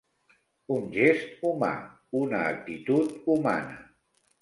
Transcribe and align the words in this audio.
Un 0.75 0.87
gest 0.95 1.45
humà, 1.51 1.71
una 2.25 2.43
actitud 2.57 3.17
humana. 3.37 3.83